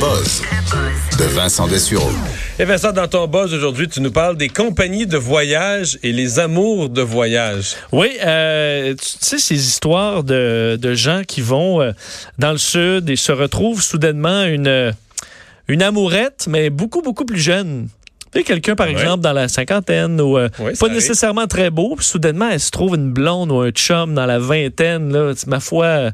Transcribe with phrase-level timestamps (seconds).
[0.00, 0.42] buzz
[1.18, 2.10] de Vincent Dessureau.
[2.58, 6.38] Et Vincent, dans ton buzz aujourd'hui, tu nous parles des compagnies de voyage et les
[6.38, 7.74] amours de voyage.
[7.92, 11.92] Oui, euh, tu sais, ces histoires de, de gens qui vont euh,
[12.38, 14.92] dans le sud et se retrouvent soudainement une,
[15.68, 17.88] une amourette, mais beaucoup, beaucoup plus jeune.
[18.30, 18.92] Tu sais, quelqu'un, par Ouais.
[18.92, 20.92] exemple, dans la cinquantaine ou euh, pas arrive.
[20.92, 24.38] nécessairement très beau, puis soudainement, elle se trouve une blonde ou un chum dans la
[24.38, 25.10] vingtaine.
[25.12, 26.10] Là, ma foi, euh,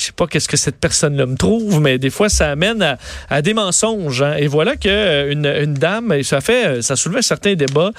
[0.00, 2.96] je sais pas qu'est-ce que cette personne-là me trouve, mais des fois, ça amène à,
[3.28, 4.22] à des mensonges.
[4.22, 4.34] hein.
[4.38, 7.90] Et voilà que euh, une, une dame, et ça fait, euh, ça soulevait certains débats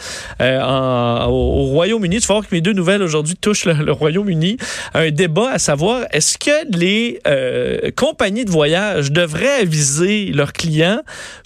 [0.42, 2.20] euh, en- au, au Royaume-Uni.
[2.20, 4.58] Tu vas voir que mes deux nouvelles aujourd'hui touchent le, le Royaume-Uni.
[4.96, 11.02] Un débat à savoir, est-ce que les euh, compagnies de voyage devraient aviser leurs clients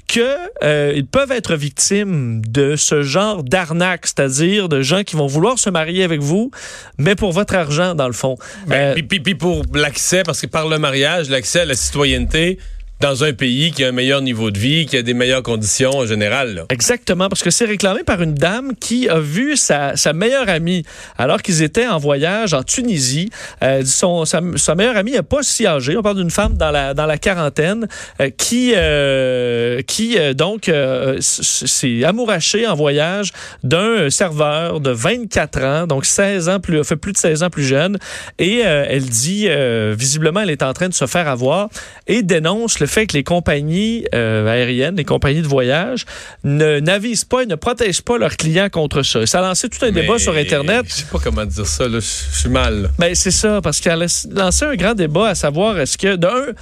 [0.07, 0.21] que
[0.63, 5.71] euh, peuvent être victimes de ce genre d'arnaque, c'est-à-dire de gens qui vont vouloir se
[5.71, 6.51] marier avec vous,
[6.99, 8.35] mais pour votre argent dans le fond?
[8.67, 12.59] Ben, puis, puis- puis pour l'accès, parce que par le mariage, l'accès à la citoyenneté
[13.01, 15.91] dans un pays qui a un meilleur niveau de vie, qui a des meilleures conditions
[15.91, 16.65] en général.
[16.69, 20.83] Exactement, parce que c'est réclamé par une dame qui a vu sa, sa meilleure amie,
[21.17, 23.29] alors qu'ils étaient en voyage en Tunisie.
[23.63, 24.41] Euh, son, sa,
[24.75, 27.87] meilleure amie n'est pas si âgée, on parle d'une femme dans la, dans la quarantaine,
[28.21, 30.71] euh, qui, euh, qui donc
[31.19, 37.11] s'est amourachée en voyage d'un serveur de 24 ans, donc 16 ans plus, fait plus
[37.11, 37.97] de 16 ans plus jeune,
[38.39, 39.47] et elle dit,
[39.91, 41.69] visiblement, elle est en train de se faire avoir
[42.07, 46.05] et dénonce le fait que les compagnies euh, aériennes, les compagnies de voyage,
[46.43, 49.25] ne n'avisent pas et ne protègent pas leurs clients contre ça.
[49.25, 50.85] Ça a lancé tout un débat sur Internet.
[50.87, 51.99] Je sais pas comment dire ça, là.
[51.99, 52.89] Je suis mal.
[52.99, 56.53] Ben, c'est ça, parce qu'elle a lancé un grand débat à savoir est-ce que, d'un,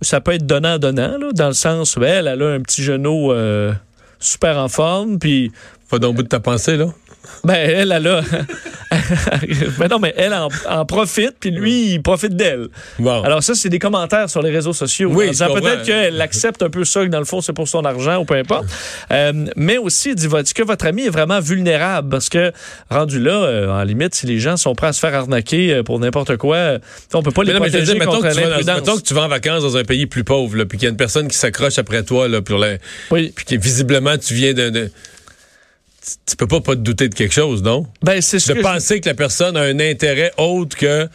[0.00, 3.32] ça peut être donnant-donnant, là, dans le sens où elle, elle a un petit genou
[3.32, 3.72] euh,
[4.20, 5.52] super en forme, puis
[5.90, 6.86] Va dans le bout de ta pensée, là.
[7.44, 8.22] Ben, elle, elle a.
[9.78, 12.68] ben non, mais elle en, en profite, puis lui, il profite d'elle.
[12.98, 13.22] Bon.
[13.22, 15.10] Alors, ça, c'est des commentaires sur les réseaux sociaux.
[15.12, 18.18] Oui, peut-être qu'elle accepte un peu ça, que dans le fond, c'est pour son argent
[18.18, 18.66] ou peu importe.
[19.10, 22.08] Euh, mais aussi, dit est-ce que votre ami est vraiment vulnérable?
[22.08, 22.52] Parce que,
[22.90, 25.82] rendu là, euh, en limite, si les gens sont prêts à se faire arnaquer euh,
[25.82, 26.78] pour n'importe quoi,
[27.14, 28.40] on peut pas les Mais non, mais je veux protéger dire, mettons contre que, tu
[28.40, 28.76] vas dans- l'imprudence.
[28.80, 30.88] mettons que tu vas en vacances dans un pays plus pauvre, là, puis qu'il y
[30.88, 32.76] a une personne qui s'accroche après toi, là, pour la-
[33.10, 33.32] Oui.
[33.34, 34.90] puis que visiblement tu viens de.
[36.26, 37.86] Tu- peux pas pas te douter de quelque chose, non?
[38.02, 41.08] Ben, c'est ce De que je- penser que la personne a un intérêt autre que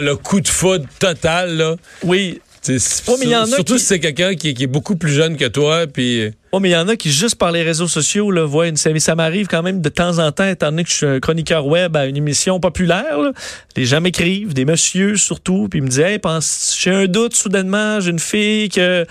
[0.00, 1.76] le coup de foudre total, là.
[2.04, 2.40] Oui.
[2.62, 4.54] C'est- c'est- Oh, mais il y en a surtout qui- si c'est quelqu'un qui, est-
[4.54, 6.30] qui est beaucoup plus jeune que toi, puis.
[6.52, 8.76] Oh, mais il y en a qui, juste par les réseaux sociaux, là, voient une
[8.76, 11.20] ça, ça m'arrive quand même de temps en temps, étant donné que je suis un
[11.20, 13.18] chroniqueur web à une émission populaire.
[13.18, 13.32] là.
[13.76, 17.34] Les gens m'écrivent, des messieurs surtout, puis ils me disent Hey, pense, j'ai un doute
[17.34, 19.06] soudainement, j'ai une fille que,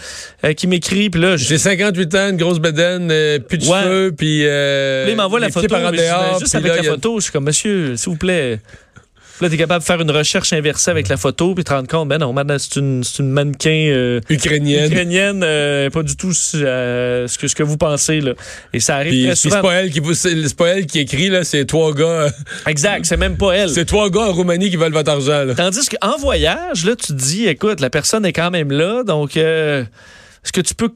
[0.46, 3.82] euh, qui m'écrit, puis là, J'ai 58 ans, une grosse bedaine, euh, plus de Ouais.
[3.84, 4.42] cheveux, puis.
[4.46, 7.24] Euh, Là, il m'envoie la photo, par dehors, juste avec là, la a- photo, je
[7.24, 8.60] suis comme, monsieur, s'il vous plaît.
[9.42, 12.10] Là, t'es capable de faire une recherche inversée avec la photo, puis te rendre compte,
[12.10, 14.92] ben non, c'est une, c'est une mannequin euh, Ukrainienne.
[14.92, 18.20] ukrainienne, euh, pas du tout euh, ce, que, ce que vous pensez.
[18.20, 18.34] Là.
[18.74, 21.44] Et ça arrive Puis, très puis c'est pas elle qui pas elle qui écrit là,
[21.44, 22.30] c'est trois gars,
[22.68, 23.70] Exact, c'est même pas elle.
[23.70, 25.56] c'est trois gars en Roumanie qui veulent votre argent là.
[25.56, 29.38] Tandis qu'en voyage, là, tu te dis, écoute, la personne est quand même là, donc
[29.38, 29.84] euh,
[30.44, 30.90] est-ce que tu peux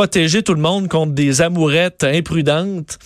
[0.00, 2.98] protéger tout le monde contre des amourettes imprudentes?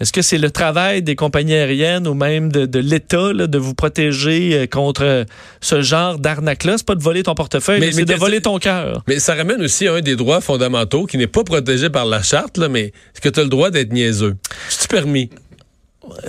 [0.00, 3.74] Est-ce que c'est le travail des compagnies aériennes ou même de, de l'État de vous
[3.74, 5.24] protéger euh, contre euh,
[5.60, 6.78] ce genre d'arnaque-là?
[6.78, 9.02] C'est pas de voler ton portefeuille, Mais- c'est de voler ton cœur.
[9.08, 12.22] Mais ça ramène aussi à un des droits fondamentaux qui n'est pas protégé par la
[12.22, 14.36] charte là, mais est-ce que tu as le droit d'être niaiseux?
[14.70, 15.28] C'est permis?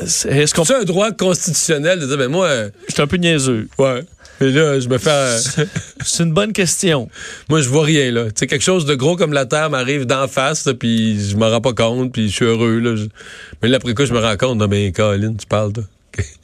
[0.01, 3.17] Est-ce qu'on C'est un droit constitutionnel de dire ben moi euh, Je suis un peu
[3.17, 3.67] niaiseux.
[3.77, 4.03] ouais.
[4.41, 5.09] Et là, je me fais.
[5.09, 5.37] euh,
[6.05, 7.09] C'est une bonne question.
[7.49, 8.25] moi, je vois rien, là.
[8.27, 11.35] Tu sais, quelque chose de gros comme la Terre m'arrive d'en face, là, puis je
[11.35, 12.95] m'en rends pas compte, puis je suis heureux, là.
[12.95, 13.07] Je-
[13.61, 15.83] Mais là, après quoi, je me rends compte, non, mais Caroline, tu parles, toi.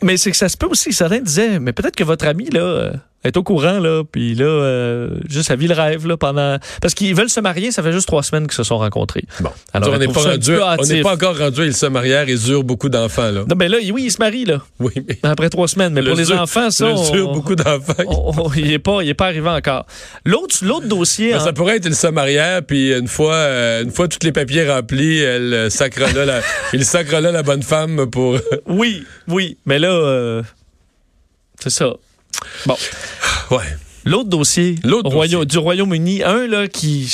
[0.04, 0.92] Mais c'est que ça se peut aussi.
[0.92, 2.92] Certains disaient, mais peut-être que votre ami, là, euh,
[3.26, 6.58] est au courant, là, puis là, euh, juste, elle vit le rêve, là, pendant.
[6.82, 9.24] Parce qu'ils veulent se marier, ça fait juste trois semaines qu'ils se sont rencontrés.
[9.42, 9.50] Bon.
[9.74, 12.64] Alors, on n'est pas, rendu, on n'est pas encore rendu, ils se marièrent et eurent
[12.64, 13.44] beaucoup d'enfants, là.
[13.50, 15.18] Non, mais là, oui, ils se marient, là, Oui, mais.
[15.24, 15.94] après trois semaines.
[15.94, 16.88] Mais Le pour les enfants, ça.
[16.88, 17.94] le on- beaucoup d'enfants.
[18.56, 19.86] il n'est pas, pas arrivé encore.
[20.26, 21.32] L'autre, l'autre dossier.
[21.32, 24.20] Ben, en- Ça pourrait être, ils se marièrent, puis une fois, euh, une fois tous
[24.24, 26.42] les papiers remplis, elle euh, sacre là, la,
[26.74, 28.38] il sacre là la bonne femme pour.
[28.68, 29.58] Oui, oui.
[29.66, 30.44] Mais là, euh,
[31.60, 31.94] c'est ça.
[32.66, 32.76] Bon.
[33.52, 33.64] ouais.
[34.06, 35.46] L'autre dossier L'autre au Royaume- dossier.
[35.48, 37.12] du Royaume-Uni, un là, qui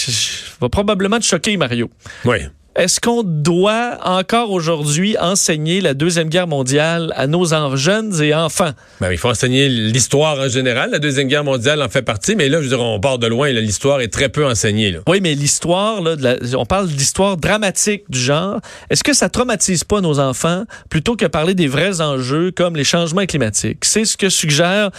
[0.60, 1.90] va probablement te choquer, Mario.
[2.26, 2.38] Oui.
[2.74, 7.46] Est-ce qu'on doit encore aujourd'hui enseigner la Deuxième Guerre mondiale à nos
[7.76, 8.72] jeunes et enfants?
[9.02, 10.90] Ben, il faut enseigner l'histoire en général.
[10.92, 13.28] La Deuxième Guerre mondiale en fait partie, mais là, je veux dire, on part de
[13.28, 13.52] loin.
[13.52, 13.60] là.
[13.60, 14.92] L'histoire est très peu enseignée.
[14.92, 15.00] Là.
[15.10, 18.62] Oui, mais l'histoire, de on parle d'histoire dramatique du genre.
[18.90, 22.86] Est-ce que ça traumatise pas nos enfants plutôt que parler des vrais enjeux comme les
[22.86, 23.84] changements climatiques?
[23.84, 24.92] C'est ce que suggère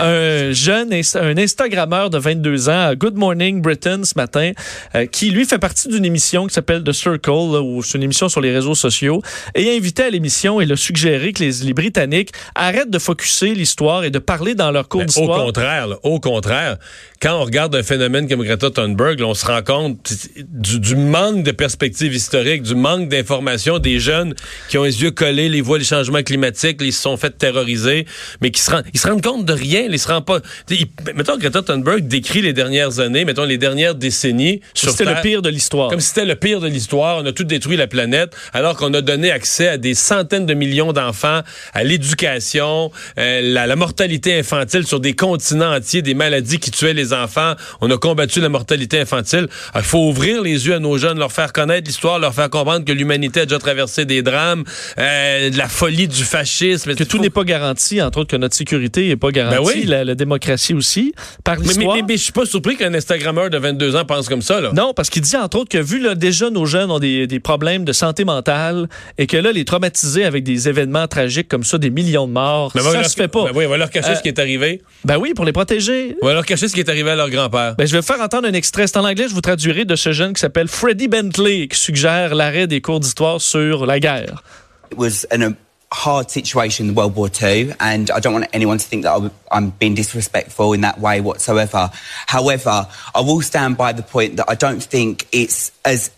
[0.00, 4.52] un jeune, un Instagrammeur de 22 ans à Good Morning Britain ce matin,
[4.94, 8.04] euh, qui lui fait partie d'une émission qui s'appelle The Circle, là, où c'est une
[8.04, 9.22] émission sur les réseaux sociaux,
[9.54, 13.54] et invité à l'émission et il a suggéré que les, les Britanniques arrêtent de focuser
[13.54, 15.44] l'histoire et de parler dans leur cours Ben, au d'histoire.
[15.44, 16.76] contraire, là, au contraire,
[17.20, 20.12] quand on regarde un phénomène comme Greta Thunberg, là, on se rend compte
[20.50, 24.34] du, du manque de perspectives historiques, du manque d'informations des jeunes
[24.68, 28.06] qui ont les yeux collés, les voient les changements climatiques, ils se sont fait terroriser,
[28.40, 30.40] mais qui se rendent, ils se rendent compte de rien, ils se rendent pas.
[30.70, 35.20] ils- mettons Greta Thunberg décrit les dernières années, mettons les dernières décennies sur C'était le
[35.22, 35.88] pire de l'histoire.
[35.90, 37.18] comme si c'était le pire de l'histoire.
[37.22, 40.54] On a tout détruit la planète, alors qu'on a donné accès à des centaines de
[40.54, 41.40] millions d'enfants,
[41.72, 46.94] à l'éducation, euh, la, la mortalité infantile sur des continents entiers, des maladies qui tuaient
[46.94, 47.54] les enfants.
[47.80, 49.48] On a combattu la mortalité infantile.
[49.74, 52.84] Il faut ouvrir les yeux à nos jeunes, leur faire connaître l'histoire, leur faire comprendre
[52.84, 54.64] que l'humanité a déjà traversé des drames,
[54.98, 56.94] euh, de la folie du fascisme.
[56.94, 59.84] que tout n'est pas garanti, entre autres que notre sécurité n'est pas garantie, Ben oui.
[59.86, 61.12] la, la démocratie aussi,
[61.44, 61.96] par Mais, mais, l'histoire.
[61.96, 64.60] mais- mais je suis pas surpris qu'un Instagrammeur de 22 ans pense comme ça.
[64.60, 64.70] Là.
[64.74, 67.40] Non, parce qu'il dit entre autres que vu là, déjà nos jeunes ont des, des
[67.40, 68.88] problèmes de santé mentale
[69.18, 72.72] et que là, les traumatiser avec des événements tragiques comme ça, des millions de morts,
[72.74, 73.44] Mais on va ça leur- se fait pas.
[73.44, 74.82] Ben oui, on va leur cacher Euh, ce qui est arrivé.
[75.04, 76.16] Ben oui, pour les protéger.
[76.22, 77.74] On va leur cacher ce qui est arrivé à leur grand-père.
[77.76, 78.86] Ben, je vais faire entendre un extrait.
[78.86, 82.34] C'est en anglais, je vous traduirai de ce jeune qui s'appelle Freddie Bentley, qui suggère
[82.34, 84.42] l'arrêt des cours d'histoire sur la guerre.
[84.90, 85.56] It was an, a
[85.92, 89.70] hard situation in World War II, and I don't want anyone to think that I'm
[89.70, 91.90] being disrespectful in that way whatsoever.
[92.26, 96.10] However, I will stand by the point that I don't think it's as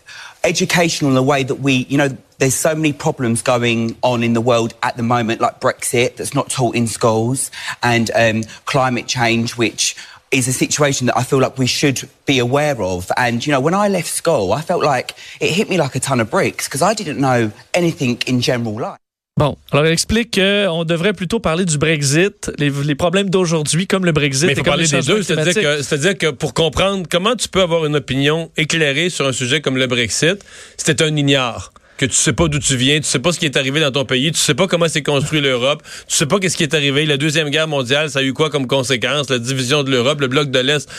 [0.43, 4.33] educational in the way that we, you know, there's so many problems going on in
[4.33, 7.51] the world at the moment, like Brexit, that's not taught in schools,
[7.83, 9.95] and um, climate change, which
[10.31, 13.11] is a situation that I feel like we should be aware of.
[13.17, 15.99] And, you know, when I left school, I felt like it hit me like a
[15.99, 18.99] ton of bricks because I didn't know anything in general life.
[19.37, 24.03] Bon, alors elle explique qu'on devrait plutôt parler du Brexit, les, les problèmes d'aujourd'hui comme
[24.03, 26.31] le Brexit Mais il et faut comme parler les des deux, c'est-à-dire que, c'est-à-dire que
[26.31, 30.43] pour comprendre comment tu peux avoir une opinion éclairée sur un sujet comme le Brexit,
[30.75, 33.45] c'était un ignare que tu sais pas d'où tu viens, tu sais pas ce qui
[33.45, 36.39] est arrivé dans ton pays, tu sais pas comment s'est construit l'Europe, tu sais pas
[36.39, 37.05] qu'est-ce qui est arrivé.
[37.05, 40.27] La deuxième guerre mondiale, ça a eu quoi comme conséquence La division de l'Europe, le
[40.27, 40.89] bloc de l'Est.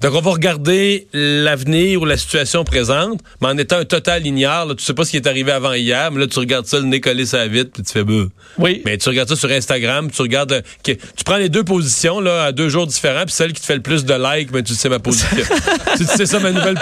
[0.00, 4.66] Donc on va regarder l'avenir ou la situation présente, mais en étant un total ignare,
[4.66, 6.78] là, tu sais pas ce qui est arrivé avant hier, mais là tu regardes ça
[6.78, 8.28] le nez collé ça vite, puis tu fais beuh.
[8.58, 8.82] Oui.
[8.84, 12.44] Mais tu regardes ça sur Instagram, tu regardes, euh, tu prends les deux positions là
[12.44, 14.74] à deux jours différents, puis celle qui te fait le plus de likes, mais tu
[14.74, 15.28] sais ma position.
[15.96, 16.78] tu sais ça ma nouvelle.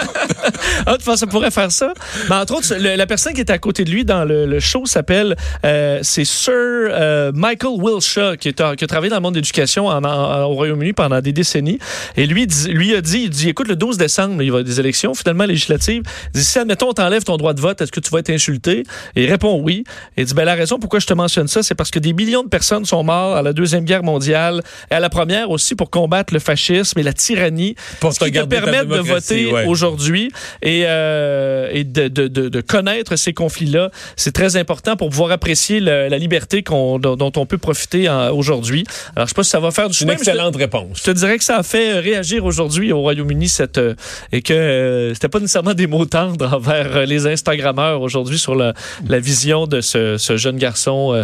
[0.85, 1.93] Ah, tu penses ça pourrait faire ça?
[2.29, 4.59] Mais entre autres, le- la personne qui est à côté de lui dans le, le
[4.59, 5.35] show s'appelle,
[5.65, 9.39] euh, c'est Sir euh, Michael Wilshaw, qui, est, qui a travaillé dans le monde de
[9.39, 11.79] l'éducation en- en- au Royaume-Uni pendant des décennies.
[12.15, 14.63] Et lui, lui a dit, il dit, écoute, le 12 décembre, il va y avoir
[14.63, 16.03] des élections, finalement législatives.
[16.33, 18.29] Il dit, si, admettons, on t'enlève ton droit de vote, est-ce que tu vas être
[18.29, 18.83] insulté?
[19.15, 19.83] Et il répond oui.
[20.15, 22.13] Et il dit, ben, la raison pourquoi je te mentionne ça, c'est parce que des
[22.13, 24.61] millions de personnes sont mortes à la Deuxième Guerre mondiale
[24.91, 27.75] et à la Première aussi pour combattre le fascisme et la tyrannie.
[27.99, 29.65] Pour ce qui te permettre de voter ouais.
[29.65, 33.91] aujourd'hui et, euh, et de, de- de- de connaître ces conflits-là.
[34.15, 38.31] C'est très important pour pouvoir apprécier le- la liberté dont, dont on peut profiter en-
[38.31, 38.83] aujourd'hui.
[39.15, 40.55] Alors, je sais pas si ça va faire du C'est une chemin, je te- excellente
[40.55, 40.97] réponse.
[40.99, 43.95] je te dirais que ça a fait réagir aujourd'hui au Royaume-Uni cette euh,
[44.31, 48.55] et que euh, c'était pas nécessairement des mots tendres envers euh, les Instagrammeurs aujourd'hui sur
[48.55, 48.73] la,
[49.07, 51.23] la vision de ce, ce jeune garçon euh,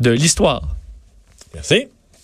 [0.00, 0.62] de l'histoire.
[1.54, 1.86] Merci.